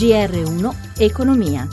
[0.00, 1.68] GR1 Economia.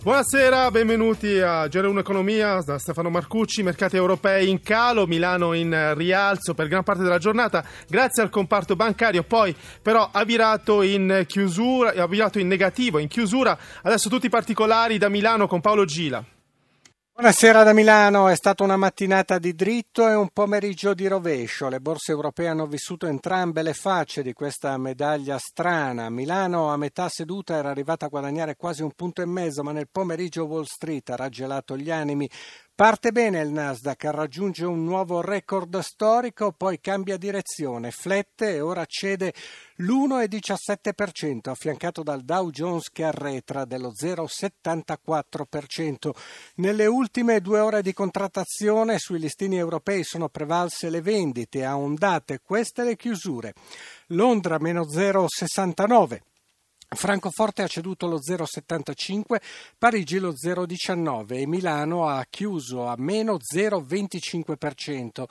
[0.00, 6.54] Buonasera, benvenuti a GR1 Economia da Stefano Marcucci, mercati europei in calo, Milano in rialzo
[6.54, 11.92] per gran parte della giornata grazie al comparto bancario, poi però ha virato in chiusura,
[11.92, 13.58] ha virato in negativo, in chiusura.
[13.82, 16.24] Adesso tutti i particolari da Milano con Paolo Gila.
[17.20, 21.68] Buonasera da Milano, è stata una mattinata di dritto e un pomeriggio di rovescio.
[21.68, 26.10] Le borse europee hanno vissuto entrambe le facce di questa medaglia strana.
[26.10, 29.88] Milano a metà seduta era arrivata a guadagnare quasi un punto e mezzo, ma nel
[29.90, 32.30] pomeriggio Wall Street ha raggelato gli animi.
[32.78, 38.84] Parte bene il Nasdaq, raggiunge un nuovo record storico, poi cambia direzione, flette e ora
[38.86, 39.34] cede
[39.78, 46.10] l'1,17%, affiancato dal Dow Jones che arretra dello 0,74%.
[46.58, 52.42] Nelle ultime due ore di contrattazione sui listini europei sono prevalse le vendite a ondate,
[52.44, 53.54] queste le chiusure.
[54.10, 56.20] Londra meno 0,69%.
[56.90, 59.40] Francoforte ha ceduto lo 0,75,
[59.76, 65.24] Parigi lo 0,19 e Milano ha chiuso a meno 0,25%.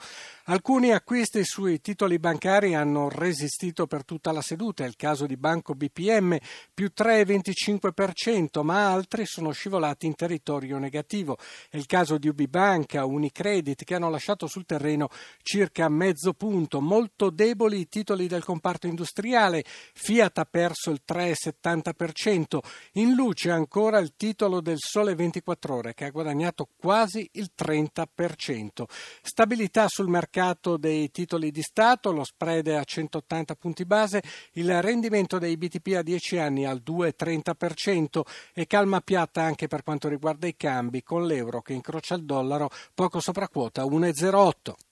[0.44, 5.36] Alcuni acquisti sui titoli bancari hanno resistito per tutta la seduta, è il caso di
[5.36, 6.38] Banco BPM
[6.72, 11.38] più 3,25%, ma altri sono scivolati in territorio negativo.
[11.68, 15.08] È il caso di UB Banca, Unicredit che hanno lasciato sul terreno
[15.42, 16.80] circa mezzo punto.
[16.80, 21.46] Molto deboli i titoli del comparto industriale, Fiat ha perso il 3,75%.
[21.48, 22.58] 70%.
[22.94, 28.84] In luce ancora il titolo del Sole 24 Ore che ha guadagnato quasi il 30%.
[29.22, 35.38] Stabilità sul mercato dei titoli di Stato, lo spread a 180 punti base, il rendimento
[35.38, 38.20] dei BTP a 10 anni al 2,30%
[38.54, 42.70] e calma piatta anche per quanto riguarda i cambi con l'euro che incrocia il dollaro
[42.94, 44.87] poco sopra quota 1,08.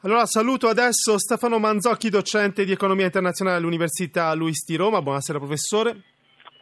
[0.00, 5.00] Allora saluto adesso Stefano Manzocchi, docente di economia internazionale all'Università Luis di Roma.
[5.00, 6.02] Buonasera professore.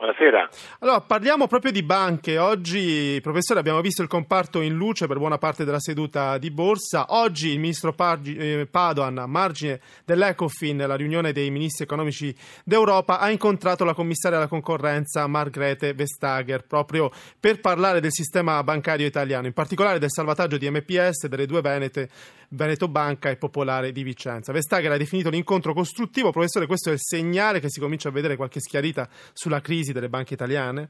[0.01, 0.49] Buonasera.
[0.79, 2.39] Allora, parliamo proprio di banche.
[2.39, 7.05] Oggi, professore, abbiamo visto il comparto in luce per buona parte della seduta di borsa.
[7.11, 7.95] Oggi il ministro
[8.25, 14.39] eh, Padoan, a margine dell'Ecofin, la riunione dei ministri economici d'Europa, ha incontrato la commissaria
[14.39, 20.57] alla concorrenza Margrethe Vestager proprio per parlare del sistema bancario italiano, in particolare del salvataggio
[20.57, 22.09] di MPS delle due Venete,
[22.53, 24.53] Veneto Banca e Popolare di Vicenza.
[24.53, 26.33] Vestager ha definito l'incontro costruttivo.
[26.33, 30.09] Professore, questo è il segnale che si comincia a vedere qualche schiarita sulla crisi delle
[30.09, 30.89] banche italiane?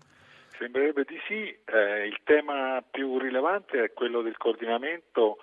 [0.59, 1.55] Sembrerebbe di sì.
[1.67, 5.37] Eh, il tema più rilevante è quello del coordinamento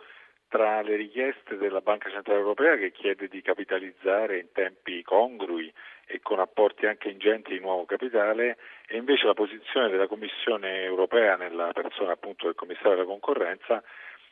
[0.47, 5.71] tra le richieste della Banca Centrale Europea che chiede di capitalizzare in tempi congrui
[6.05, 8.57] e con apporti anche ingenti di nuovo capitale
[8.87, 13.83] e invece la posizione della Commissione Europea nella persona appunto del commissario della concorrenza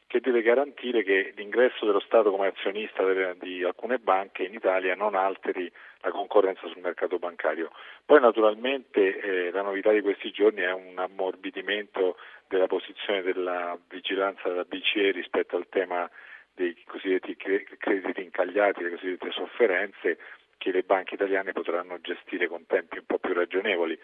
[0.07, 3.03] che deve garantire che l'ingresso dello Stato come azionista
[3.39, 5.71] di alcune banche in Italia non alteri
[6.01, 7.71] la concorrenza sul mercato bancario.
[8.05, 12.17] Poi naturalmente eh, la novità di questi giorni è un ammorbidimento
[12.47, 16.09] della posizione della vigilanza della BCE rispetto al tema
[16.53, 20.17] dei cosiddetti crediti incagliati, le cosiddette sofferenze
[20.57, 23.99] che le banche italiane potranno gestire con tempi un po' più ragionevoli.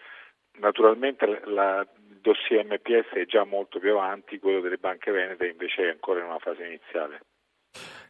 [0.58, 1.86] Naturalmente la
[2.22, 6.26] dossier MPS è già molto più avanti, quello delle banche venete invece è ancora in
[6.26, 7.20] una fase iniziale.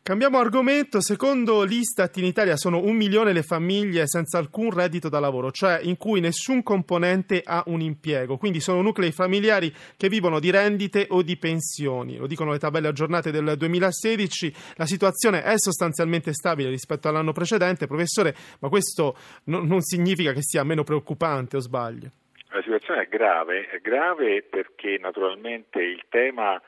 [0.05, 1.01] Cambiamo argomento.
[1.01, 5.79] Secondo l'Istat in Italia sono un milione le famiglie senza alcun reddito da lavoro, cioè
[5.81, 8.37] in cui nessun componente ha un impiego.
[8.37, 12.17] Quindi sono nuclei familiari che vivono di rendite o di pensioni.
[12.17, 14.53] Lo dicono le tabelle aggiornate del 2016.
[14.75, 17.87] La situazione è sostanzialmente stabile rispetto all'anno precedente.
[17.87, 22.11] Professore, ma questo non, significa che sia meno preoccupante o sbaglio?
[22.53, 26.61] La situazione è grave, è grave perché naturalmente il tema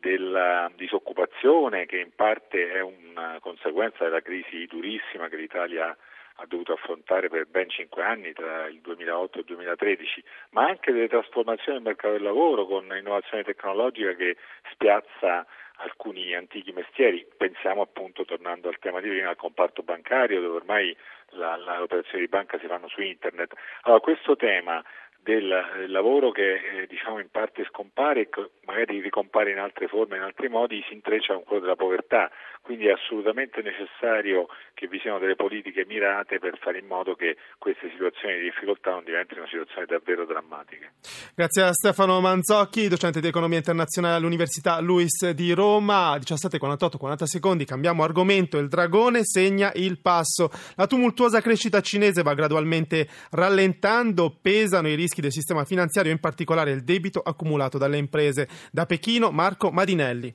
[0.00, 5.96] della disoccupazione, che in parte è una conseguenza della crisi durissima che l'Italia
[6.40, 10.92] ha dovuto affrontare per ben cinque anni tra il 2008 e il 2013, ma anche
[10.92, 14.36] delle trasformazioni del mercato del lavoro con innovazione tecnologica che
[14.72, 15.46] spiazza
[15.76, 17.24] alcuni antichi mestieri.
[17.36, 20.96] Pensiamo appunto, tornando al tema di prima, al comparto bancario dove ormai
[21.30, 23.54] le operazioni di banca si fanno su internet.
[23.82, 24.82] Allora questo tema
[25.28, 28.28] del lavoro che eh, diciamo in parte scompare e
[28.64, 32.30] magari ricompare in altre forme, in altri modi, si intreccia con quello della povertà.
[32.62, 37.36] Quindi è assolutamente necessario che vi siano delle politiche mirate per fare in modo che
[37.58, 40.92] queste situazioni di difficoltà non diventino situazioni davvero drammatiche.
[41.34, 46.16] Grazie a Stefano Manzocchi, docente di economia internazionale all'Università Luis di Roma.
[46.16, 48.58] 17:48-40 secondi, cambiamo argomento.
[48.58, 50.50] Il dragone segna il passo.
[50.76, 56.20] La tumultuosa crescita cinese va gradualmente rallentando, pesano i rischi rischi del sistema finanziario, in
[56.20, 58.48] particolare il debito accumulato dalle imprese.
[58.70, 60.34] Da Pechino, Marco Madinelli.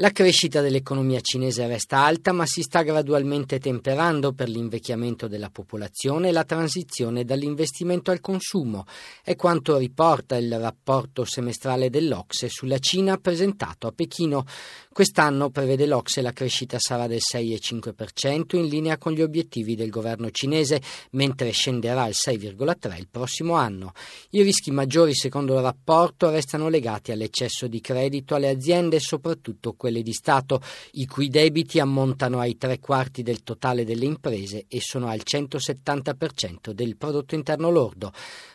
[0.00, 6.30] La crescita dell'economia cinese resta alta, ma si sta gradualmente temperando per l'invecchiamento della popolazione
[6.30, 8.86] e la transizione dall'investimento al consumo.
[9.22, 14.46] È quanto riporta il rapporto semestrale dell'Ocse sulla Cina presentato a Pechino.
[14.90, 20.30] Quest'anno, prevede l'Ocse, la crescita sarà del 6,5% in linea con gli obiettivi del governo
[20.30, 20.80] cinese,
[21.10, 23.92] mentre scenderà al 6,3% il prossimo anno.
[24.30, 29.88] I rischi maggiori, secondo il rapporto, restano legati all'eccesso di credito alle aziende, soprattutto quelle
[29.90, 34.80] quelle di Stato, i cui debiti ammontano ai tre quarti del totale delle imprese e
[34.80, 38.12] sono al 170% del prodotto interno lordo.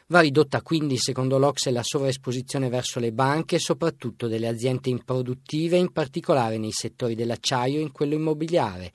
[0.08, 5.92] Va ridotta quindi, secondo l'Ocse, la sovraesposizione verso le banche, soprattutto delle aziende improduttive, in
[5.92, 8.92] particolare nei settori dell'acciaio e in quello immobiliare.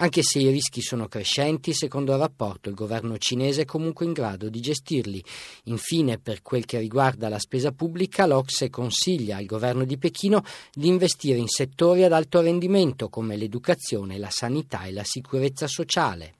[0.00, 4.12] Anche se i rischi sono crescenti, secondo il rapporto il governo cinese è comunque in
[4.12, 5.22] grado di gestirli.
[5.64, 10.86] Infine, per quel che riguarda la spesa pubblica, l'Ocse consiglia al governo di Pechino di
[10.86, 16.34] investire in settori ad alto rendimento come l'educazione, la sanità e la sicurezza sociale.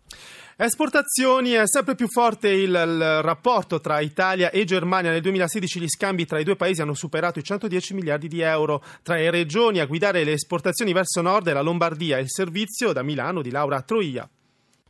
[0.61, 5.13] Esportazioni è sempre più forte il, il, rapporto tra Italia e Germania.
[5.13, 8.83] Nel 2016 gli scambi tra i due paesi hanno superato i 110 miliardi di euro.
[9.05, 13.05] Tra le regioni a guidare le esportazioni verso nord è la Lombardia il servizio da
[13.05, 14.29] Milano di Laura Troia.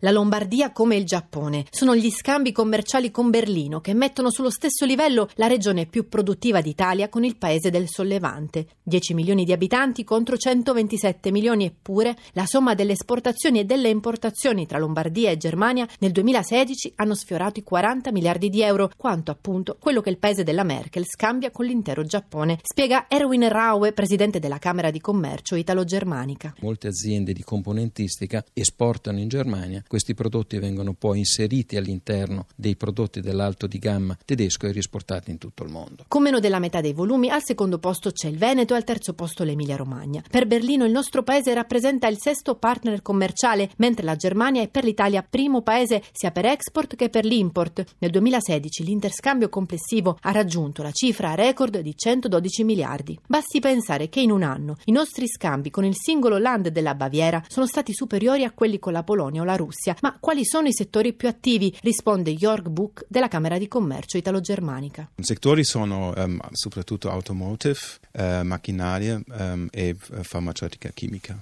[0.02, 1.64] La Lombardia come il Giappone.
[1.70, 6.60] Sono gli scambi commerciali con Berlino che mettono sullo stesso livello la regione più produttiva
[6.60, 8.68] d'Italia con il paese del Sollevante.
[8.80, 14.66] 10 milioni di abitanti contro 127 milioni eppure la somma delle esportazioni e delle importazioni
[14.66, 19.78] tra Lombardia e Germania nel 2016 hanno sfiorato i 40 miliardi di euro, quanto appunto
[19.80, 22.60] quello che il paese della Merkel scambia con l'intero Giappone.
[22.62, 26.54] Spiega Erwin Raue, presidente della Camera di Commercio italo-germanica.
[26.60, 33.20] Molte aziende di componentistica esportano in Germania questi prodotti vengono poi inseriti all'interno dei prodotti
[33.20, 36.04] dell'alto di gamma tedesco e risportati in tutto il mondo.
[36.06, 39.14] Con meno della metà dei volumi, al secondo posto c'è il Veneto e al terzo
[39.14, 40.22] posto l'Emilia-Romagna.
[40.30, 44.84] Per Berlino il nostro paese rappresenta il sesto partner commerciale, mentre la Germania è per
[44.84, 47.82] l'Italia primo paese sia per export che per l'import.
[47.98, 53.18] Nel 2016 l'interscambio complessivo ha raggiunto la cifra record di 112 miliardi.
[53.26, 57.42] Basti pensare che in un anno i nostri scambi con il singolo land della Baviera
[57.48, 59.96] sono stati superiori a quelli con la Polonia o la Russia Russia.
[60.02, 61.74] Ma quali sono i settori più attivi?
[61.82, 65.10] Risponde Jörg Buch della Camera di Commercio italo-germanica.
[65.14, 67.78] I settori sono um, soprattutto automotive,
[68.12, 71.40] uh, macchinaria um, e farmaceutica chimica.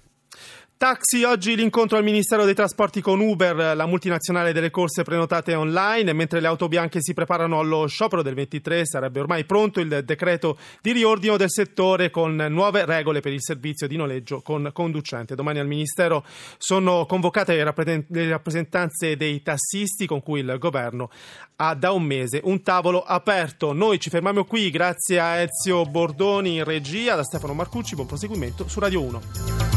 [0.78, 6.12] Taxi, oggi l'incontro al Ministero dei Trasporti con Uber, la multinazionale delle corse prenotate online,
[6.12, 10.58] mentre le auto bianche si preparano allo sciopero del 23 sarebbe ormai pronto il decreto
[10.82, 15.34] di riordino del settore con nuove regole per il servizio di noleggio con conducente.
[15.34, 16.22] Domani al Ministero
[16.58, 21.08] sono convocate le rappresentanze dei tassisti con cui il governo
[21.56, 23.72] ha da un mese un tavolo aperto.
[23.72, 28.68] Noi ci fermiamo qui, grazie a Ezio Bordoni in regia, da Stefano Marcucci, buon proseguimento
[28.68, 29.75] su Radio 1.